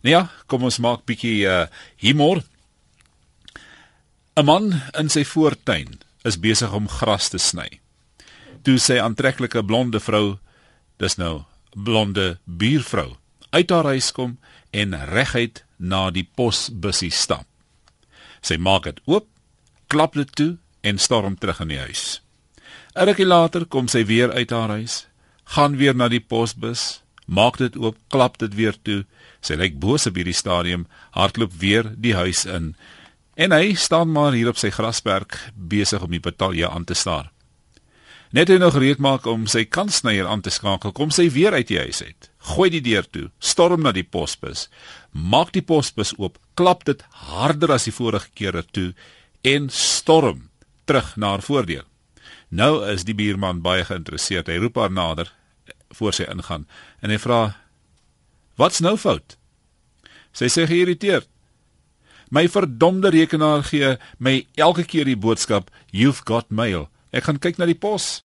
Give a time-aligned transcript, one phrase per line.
[0.00, 1.66] Nou ja, kom ons maak bietjie uh
[2.00, 2.42] humor.
[4.36, 7.80] 'n Man in sy voortuin is besig om gras te sny.
[8.64, 10.38] Toe sy aantreklike blonde vrou,
[10.96, 11.44] dis nou
[11.74, 13.16] blonde buurvrou,
[13.50, 14.38] uit haar huis kom
[14.70, 17.46] en reguit na die posbussie stap.
[18.40, 19.28] Sy maak dit oop,
[19.88, 22.20] klap dit toe en storm terug in die huis.
[22.96, 25.06] 'n Rukkie later kom sy weer uit haar huis,
[25.44, 29.04] gaan weer na die posbus, maak dit oop, klap dit weer toe.
[29.40, 32.74] Sy lyk boos op hierdie stadium, hardloop weer die huis in.
[33.38, 37.30] En hy staan maar hier op sy grasperk besig om die betalje aan te staar.
[38.30, 41.66] Net hy nog gereed maak om sy kansnyer aan te skakel, kom sy weer uit
[41.66, 42.28] die huis uit.
[42.52, 44.68] Gooi die deur toe, storm na die posbus,
[45.10, 48.92] maak die posbus oop, klap dit harder as die vorige kere toe
[49.42, 50.46] en storm
[50.86, 51.86] terug na haar voordeur.
[52.50, 54.50] Nou is die buurman baie geïnteresseerd.
[54.50, 55.30] Hy roep haar nader
[55.98, 56.66] voor sy ingaan
[57.00, 57.56] en hy vra:
[58.56, 59.36] "Wat's nou fout?"
[60.32, 61.28] Sy sê geïrriteerd:
[62.30, 67.58] "My verdomde rekenaar gee my elke keer die boodskap: You've got mail." Ek gaan kyk
[67.58, 68.18] na die pos